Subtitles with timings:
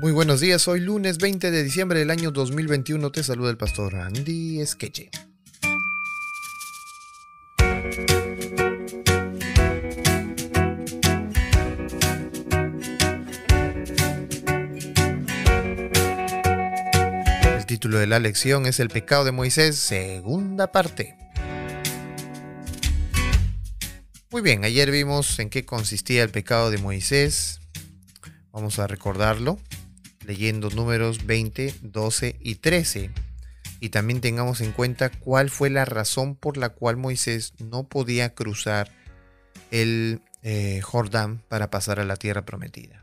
[0.00, 3.96] Muy buenos días, hoy lunes 20 de diciembre del año 2021 te saluda el pastor
[3.96, 5.10] Andy Esqueche.
[17.56, 21.16] El título de la lección es El pecado de Moisés, segunda parte.
[24.30, 27.58] Muy bien, ayer vimos en qué consistía el pecado de Moisés.
[28.52, 29.58] Vamos a recordarlo
[30.28, 33.10] leyendo números 20, 12 y 13.
[33.80, 38.34] Y también tengamos en cuenta cuál fue la razón por la cual Moisés no podía
[38.34, 38.92] cruzar
[39.70, 43.02] el eh, Jordán para pasar a la tierra prometida.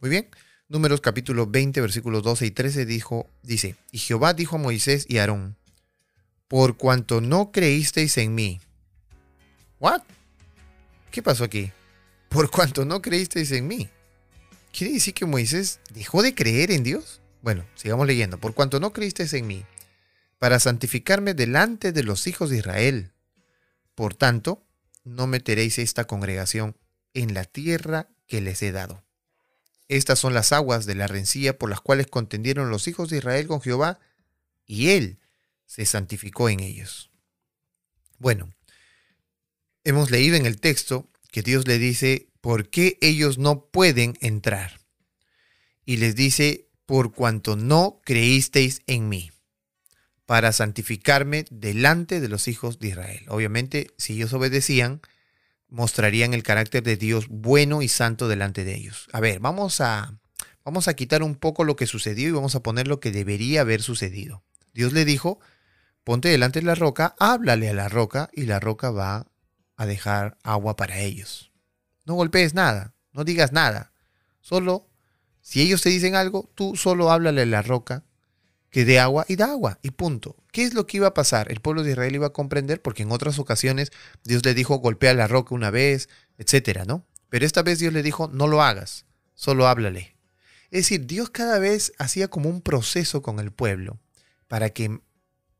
[0.00, 0.28] Muy bien,
[0.68, 5.18] números capítulo 20, versículos 12 y 13 dijo, dice, y Jehová dijo a Moisés y
[5.18, 5.58] Aarón,
[6.48, 8.62] por cuanto no creísteis en mí.
[9.78, 10.00] ¿What?
[11.10, 11.70] ¿Qué pasó aquí?
[12.30, 13.90] Por cuanto no creísteis en mí.
[14.76, 17.22] ¿Quiere decir que Moisés dejó de creer en Dios?
[17.40, 18.38] Bueno, sigamos leyendo.
[18.38, 19.64] Por cuanto no creísteis en mí,
[20.38, 23.12] para santificarme delante de los hijos de Israel.
[23.94, 24.66] Por tanto,
[25.02, 26.76] no meteréis esta congregación
[27.14, 29.02] en la tierra que les he dado.
[29.88, 33.46] Estas son las aguas de la rencilla por las cuales contendieron los hijos de Israel
[33.46, 33.98] con Jehová,
[34.66, 35.20] y él
[35.64, 37.10] se santificó en ellos.
[38.18, 38.52] Bueno,
[39.84, 44.78] hemos leído en el texto que Dios le dice por qué ellos no pueden entrar.
[45.84, 49.32] Y les dice, por cuanto no creísteis en mí,
[50.26, 53.24] para santificarme delante de los hijos de Israel.
[53.30, 55.00] Obviamente, si ellos obedecían,
[55.68, 59.08] mostrarían el carácter de Dios bueno y santo delante de ellos.
[59.10, 60.16] A ver, vamos a,
[60.64, 63.62] vamos a quitar un poco lo que sucedió y vamos a poner lo que debería
[63.62, 64.44] haber sucedido.
[64.72, 65.40] Dios le dijo,
[66.04, 69.26] ponte delante de la roca, háblale a la roca y la roca va
[69.74, 71.50] a dejar agua para ellos.
[72.06, 73.92] No golpees nada, no digas nada.
[74.40, 74.88] Solo,
[75.42, 78.04] si ellos te dicen algo, tú solo háblale a la roca
[78.70, 80.36] que dé agua y da agua y punto.
[80.52, 81.50] ¿Qué es lo que iba a pasar?
[81.50, 83.90] El pueblo de Israel iba a comprender porque en otras ocasiones
[84.24, 86.08] Dios le dijo golpea la roca una vez,
[86.38, 87.04] etcétera, ¿no?
[87.28, 89.04] Pero esta vez Dios le dijo no lo hagas,
[89.34, 90.16] solo háblale.
[90.70, 93.98] Es decir, Dios cada vez hacía como un proceso con el pueblo
[94.48, 95.00] para que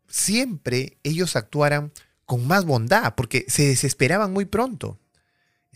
[0.08, 1.92] siempre ellos actuaran
[2.24, 4.98] con más bondad, porque se desesperaban muy pronto.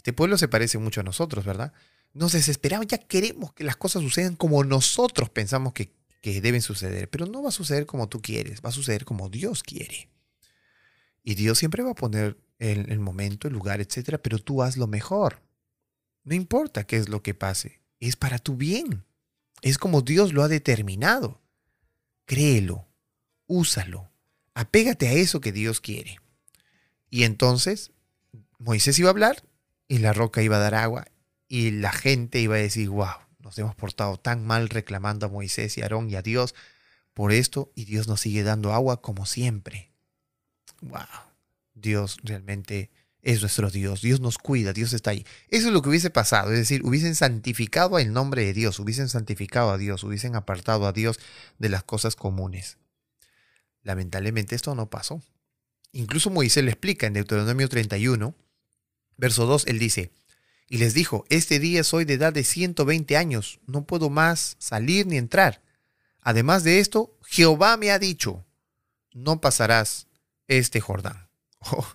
[0.01, 1.75] Este pueblo se parece mucho a nosotros, ¿verdad?
[2.15, 7.27] Nos desesperamos, ya queremos que las cosas sucedan como nosotros pensamos que, deben suceder, pero
[7.27, 10.09] no va a suceder como tú quieres, va a suceder como Dios quiere.
[11.23, 14.79] Y Dios siempre va a poner el, el momento, el lugar, etcétera, pero tú haz
[14.79, 15.43] lo mejor.
[16.25, 19.05] No importa qué es lo que pase, es para tu bien.
[19.61, 21.43] Es como Dios lo ha determinado.
[22.25, 22.89] Créelo,
[23.47, 24.11] úsalo,
[24.55, 26.21] apégate a eso que Dios quiere.
[27.11, 27.93] Y entonces
[28.59, 29.45] Moisés iba a hablar
[29.91, 31.09] y la roca iba a dar agua
[31.49, 33.09] y la gente iba a decir, wow,
[33.41, 36.55] nos hemos portado tan mal reclamando a Moisés y a Aarón y a Dios
[37.13, 39.91] por esto y Dios nos sigue dando agua como siempre.
[40.81, 41.01] Wow,
[41.75, 45.27] Dios realmente es nuestro Dios, Dios nos cuida, Dios está ahí.
[45.49, 49.09] Eso es lo que hubiese pasado, es decir, hubiesen santificado el nombre de Dios, hubiesen
[49.09, 51.19] santificado a Dios, hubiesen apartado a Dios
[51.59, 52.79] de las cosas comunes.
[53.83, 55.21] Lamentablemente esto no pasó.
[55.91, 58.37] Incluso Moisés le explica en Deuteronomio 31,
[59.21, 60.11] Verso 2, él dice,
[60.67, 65.07] y les dijo, este día soy de edad de 120 años, no puedo más salir
[65.07, 65.61] ni entrar.
[66.23, 68.47] Además de esto, Jehová me ha dicho,
[69.13, 70.07] no pasarás
[70.49, 71.29] este Jordán.
[71.73, 71.87] Oh,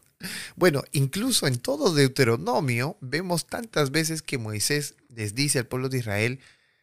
[0.55, 5.97] bueno, incluso en todo Deuteronomio vemos tantas veces que Moisés les dice al pueblo de
[5.97, 6.39] Israel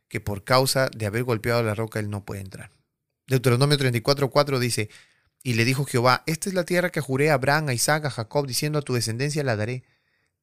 [0.09, 2.72] que por causa de haber golpeado la roca él no puede entrar.
[3.28, 4.91] Deuteronomio 34.4 dice,
[5.44, 8.10] y le dijo Jehová, esta es la tierra que juré a Abraham, a Isaac, a
[8.10, 9.84] Jacob, diciendo a tu descendencia la daré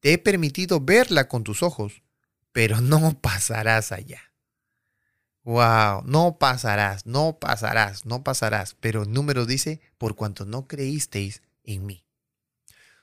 [0.00, 2.02] te he permitido verla con tus ojos,
[2.52, 4.20] pero no pasarás allá.
[5.42, 8.76] Wow, no pasarás, no pasarás, no pasarás.
[8.80, 12.04] Pero el número dice, por cuanto no creísteis en mí.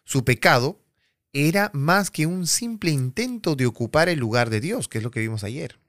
[0.03, 0.83] Su pecado
[1.33, 5.11] era más que un simple intento de ocupar el lugar de Dios, que es lo
[5.11, 5.79] que vimos ayer.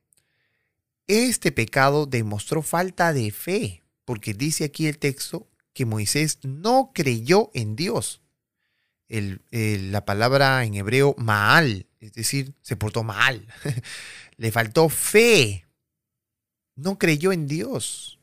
[1.07, 7.51] Este pecado demostró falta de fe, porque dice aquí el texto que Moisés no creyó
[7.55, 8.21] en Dios
[9.09, 13.47] la palabra en hebreo mal, es decir, se portó mal.
[14.37, 15.67] Le faltó fe.
[16.77, 18.21] No creyó en Dios.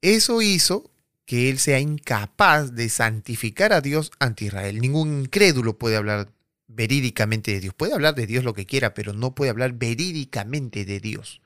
[0.00, 0.90] Eso hizo
[1.24, 4.80] que él sea incapaz de santificar a Dios ante Israel.
[4.80, 6.32] Ningún incrédulo puede hablar
[6.66, 7.74] verídicamente de Dios.
[7.74, 11.40] Puede hablar de Dios lo que quiera, pero no puede hablar verídicamente de Dios.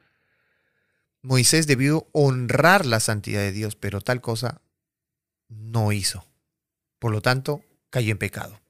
[1.21, 4.61] Moisés debió honrar la santidad de Dios, pero tal cosa
[5.49, 6.27] no hizo.
[6.99, 7.63] Por lo tanto,
[7.95, 8.61] cayó en pecado.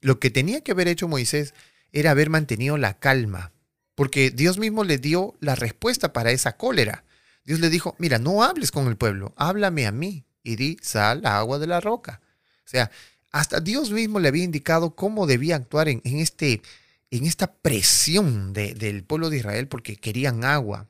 [0.00, 1.52] Lo que tenía que haber hecho Moisés
[1.92, 3.52] era haber mantenido la calma,
[3.94, 7.04] porque Dios mismo le dio la respuesta para esa cólera.
[7.44, 11.20] Dios le dijo, mira, no hables con el pueblo, háblame a mí y di sal
[11.20, 12.22] la agua de la roca.
[12.64, 12.90] O sea,
[13.32, 16.62] hasta Dios mismo le había indicado cómo debía actuar en, este,
[17.10, 20.88] en esta presión del pueblo de Israel porque querían agua.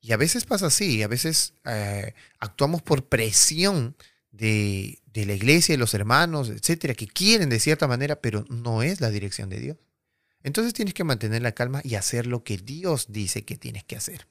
[0.00, 3.94] Y a veces pasa así, a veces eh, actuamos por presión
[4.32, 8.82] de, de, la iglesia, de los hermanos, etcétera, que quieren de cierta manera, pero no
[8.82, 9.76] es la dirección de Dios.
[10.42, 13.96] Entonces tienes que mantener la calma y hacer lo que Dios dice que tienes que
[13.96, 14.26] hacer.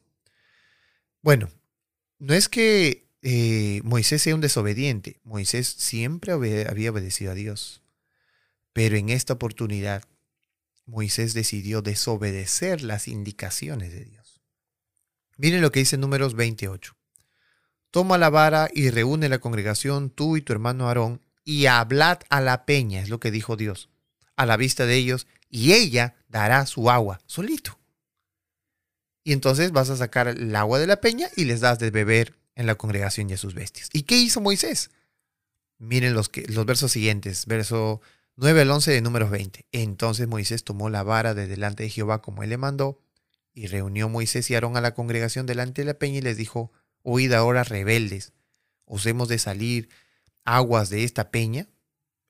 [1.22, 1.50] Bueno,
[2.18, 5.20] no es que eh, Moisés sea un desobediente.
[5.24, 7.84] Moisés siempre había obedecido a Dios.
[8.74, 10.04] Pero en esta oportunidad,
[10.86, 14.42] Moisés decidió desobedecer las indicaciones de Dios.
[15.38, 16.99] Miren lo que dice Números 28.
[17.92, 22.42] Toma la vara y reúne la congregación, tú y tu hermano Aarón, y hablad a
[22.42, 23.90] la peña, es lo que dijo Dios,
[24.36, 27.80] a la vista de ellos, y ella dará su agua solito.
[29.24, 32.36] Y entonces vas a sacar el agua de la peña y les das de beber
[32.56, 33.90] en la congregación y a sus bestias.
[33.94, 34.92] ¿Y qué hizo Moisés?
[35.78, 38.02] Miren los, que, los versos siguientes, verso
[38.36, 39.66] 9 al 11 de números 20.
[39.72, 43.02] Entonces Moisés tomó la vara de delante de Jehová como él le mandó,
[43.54, 46.72] y reunió Moisés y Aarón a la congregación delante de la peña y les dijo,
[47.04, 48.34] oíd ahora rebeldes,
[48.86, 49.90] os hemos de salir
[50.46, 51.68] aguas de esta peña.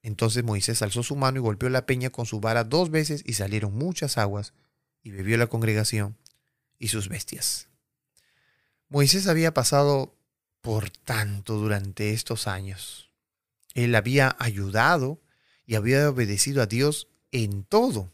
[0.01, 3.33] Entonces Moisés alzó su mano y golpeó la peña con su vara dos veces y
[3.33, 4.53] salieron muchas aguas,
[5.01, 6.17] y bebió la congregación
[6.77, 7.69] y sus bestias.
[8.89, 10.17] Moisés había pasado
[10.61, 13.11] por tanto durante estos años.
[13.73, 15.21] Él había ayudado
[15.65, 18.11] y había obedecido a Dios en todo.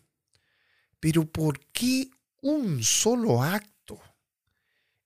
[0.99, 2.11] Pero ¿por qué
[2.41, 4.01] un solo acto?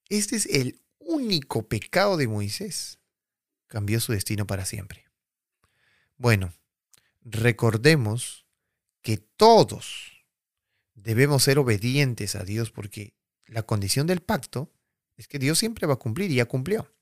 [0.09, 2.99] Este es el único pecado de Moisés.
[3.67, 5.05] Cambió su destino para siempre.
[6.17, 6.53] Bueno,
[7.21, 8.45] recordemos
[9.01, 10.25] que todos
[10.93, 13.13] debemos ser obedientes a Dios porque
[13.45, 14.71] la condición del pacto
[15.17, 16.93] es que Dios siempre va a cumplir y ya cumplió.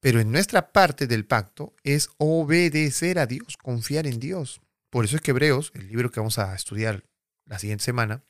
[0.00, 4.60] Pero en nuestra parte del pacto es obedecer a Dios, confiar en Dios.
[4.90, 7.04] Por eso es que Hebreos, el libro que vamos a estudiar
[7.46, 8.22] la siguiente semana,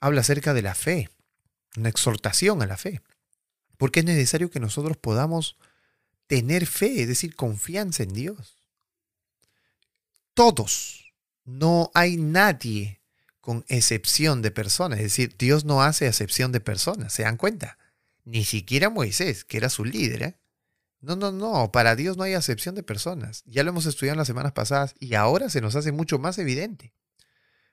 [0.00, 1.08] habla acerca de la fe,
[1.76, 3.00] una exhortación a la fe.
[3.82, 5.56] Porque es necesario que nosotros podamos
[6.28, 8.54] tener fe, es decir, confianza en Dios.
[10.34, 11.12] Todos,
[11.44, 13.00] no hay nadie
[13.40, 15.00] con excepción de personas.
[15.00, 17.76] Es decir, Dios no hace excepción de personas, ¿se dan cuenta?
[18.24, 20.22] Ni siquiera Moisés, que era su líder.
[20.22, 20.36] ¿eh?
[21.00, 23.42] No, no, no, para Dios no hay excepción de personas.
[23.46, 26.38] Ya lo hemos estudiado en las semanas pasadas y ahora se nos hace mucho más
[26.38, 26.94] evidente.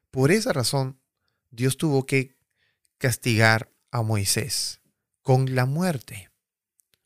[0.09, 0.99] Por esa razón,
[1.51, 2.35] Dios tuvo que
[2.97, 4.79] castigar a Moisés
[5.29, 6.31] con la muerte.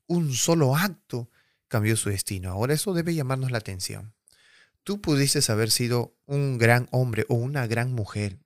[0.08, 1.30] Un solo acto
[1.68, 2.52] cambió su destino.
[2.52, 4.14] Ahora eso debe llamarnos la atención.
[4.84, 8.40] Tú pudiste haber sido un gran hombre o una gran mujer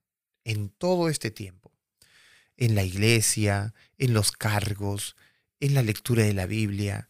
[0.45, 1.71] en todo este tiempo,
[2.56, 5.15] en la iglesia, en los cargos,
[5.59, 7.07] en la lectura de la Biblia,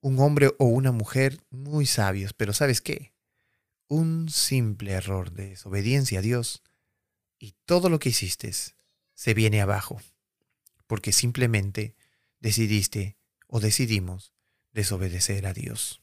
[0.00, 3.12] un hombre o una mujer muy sabios, pero ¿sabes qué?
[3.86, 6.64] Un simple error de desobediencia a Dios
[7.38, 8.50] y todo lo que hiciste
[9.14, 10.02] se viene abajo,
[10.88, 11.94] porque simplemente
[12.40, 13.16] decidiste
[13.46, 14.32] o decidimos
[14.72, 16.02] desobedecer a Dios.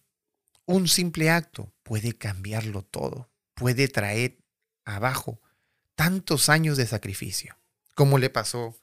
[0.66, 4.44] Un simple acto puede cambiarlo todo, puede traer
[4.86, 5.41] abajo
[5.96, 7.58] tantos años de sacrificio,
[7.96, 8.77] como le pasó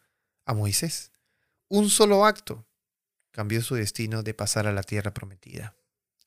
[0.44, 1.12] a Moisés.
[1.68, 2.66] Un solo acto
[3.30, 5.76] cambió su destino de pasar a la tierra prometida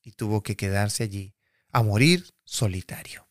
[0.01, 1.35] y tuvo que quedarse allí
[1.71, 3.27] a morir solitario.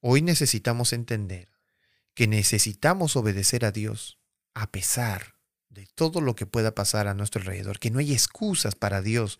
[0.00, 1.48] Hoy necesitamos entender
[2.14, 4.18] que necesitamos obedecer a Dios
[4.54, 5.37] a pesar
[5.70, 9.38] de todo lo que pueda pasar a nuestro alrededor, que no hay excusas para Dios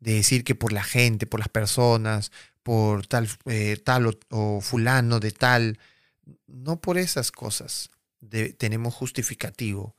[0.00, 4.60] de decir que por la gente, por las personas, por tal, eh, tal o, o
[4.60, 5.78] fulano de tal,
[6.46, 7.90] no por esas cosas
[8.58, 9.96] tenemos justificativo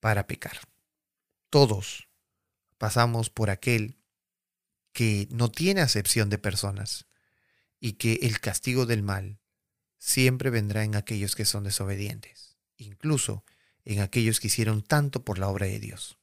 [0.00, 0.60] para pecar.
[1.50, 2.08] Todos
[2.78, 3.98] pasamos por aquel
[4.92, 7.06] que no tiene acepción de personas
[7.80, 9.40] y que el castigo del mal
[9.98, 13.44] siempre vendrá en aquellos que son desobedientes, incluso
[13.86, 16.18] en aquellos que hicieron tanto por la obra de Dios.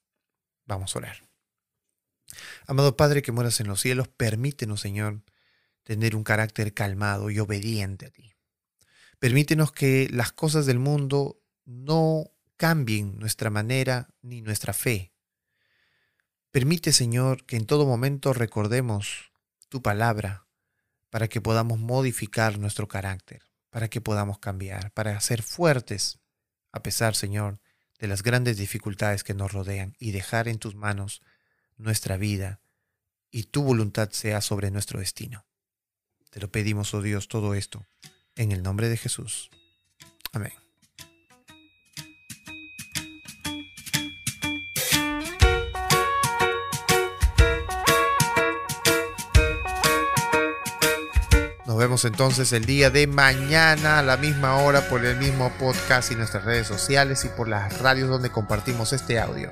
[0.66, 1.24] Vamos a orar.
[2.68, 5.24] Amado Padre que moras en los cielos, permítenos, Señor,
[5.84, 8.36] tener un carácter calmado y obediente a ti.
[9.20, 15.14] Permítenos que las cosas del mundo no cambien nuestra manera ni nuestra fe.
[16.52, 19.32] Permite, Señor, que en todo momento recordemos
[19.70, 20.46] tu palabra
[21.10, 26.20] para que podamos modificar nuestro carácter, para que podamos cambiar, para ser fuertes,
[26.74, 27.60] a pesar, Señor,
[28.00, 31.22] de las grandes dificultades que nos rodean y dejar en tus manos
[31.78, 32.60] nuestra vida
[33.32, 35.46] y tu voluntad sea sobre nuestro destino.
[36.30, 37.86] Te lo pedimos, oh Dios, todo esto
[38.36, 39.50] en el nombre de Jesús.
[40.32, 40.63] Amén.
[51.84, 56.16] Vemos entonces el día de mañana a la misma hora por el mismo podcast y
[56.16, 59.52] nuestras redes sociales y por las radios donde compartimos este audio.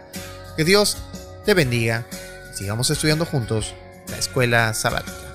[0.55, 0.97] Que Dios
[1.45, 2.05] te bendiga.
[2.53, 3.75] Sigamos estudiando juntos
[4.09, 5.30] la escuela sabática.